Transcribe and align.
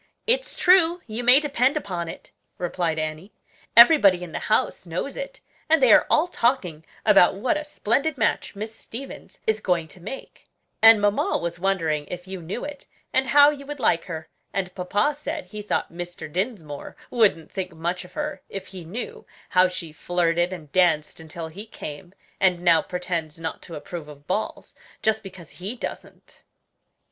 "It's 0.25 0.57
true, 0.57 1.01
you 1.05 1.23
may 1.23 1.39
depend 1.39 1.77
upon 1.77 2.07
it," 2.07 2.31
replied 2.57 2.97
Annie; 2.97 3.33
"everybody 3.77 4.23
in 4.23 4.31
the 4.31 4.39
house 4.49 4.87
knows 4.87 5.15
it, 5.15 5.41
and 5.69 5.79
they 5.79 5.93
are 5.93 6.07
all 6.09 6.25
talking 6.25 6.83
about 7.05 7.35
what 7.35 7.55
a 7.55 7.63
splendid 7.63 8.17
match 8.17 8.55
Miss 8.55 8.73
Stevens 8.73 9.37
is 9.45 9.59
going 9.59 9.87
to 9.89 10.01
make; 10.01 10.47
and 10.81 10.99
mamma 10.99 11.37
was 11.39 11.59
wondering 11.59 12.07
if 12.07 12.27
you 12.27 12.41
knew 12.41 12.65
it, 12.65 12.87
and 13.13 13.27
how 13.27 13.51
you 13.51 13.63
would 13.67 13.79
like 13.79 14.05
her; 14.05 14.27
and 14.51 14.73
papa 14.73 15.15
said 15.21 15.45
he 15.45 15.61
thought 15.61 15.93
Mr. 15.93 16.27
Dinsmore 16.27 16.95
wouldn't 17.11 17.51
think 17.51 17.71
much 17.71 18.03
of 18.03 18.13
her 18.13 18.41
if 18.49 18.65
he 18.69 18.83
knew 18.83 19.27
how 19.49 19.67
she 19.67 19.93
flirted 19.93 20.51
and 20.51 20.71
danced 20.71 21.19
until 21.19 21.47
he 21.47 21.67
came, 21.67 22.15
and 22.39 22.63
now 22.63 22.81
pretends 22.81 23.39
not 23.39 23.61
to 23.61 23.75
approve 23.75 24.07
of 24.07 24.25
balls, 24.25 24.73
just 25.03 25.21
because 25.21 25.51
he 25.59 25.75
doesn't." 25.75 26.41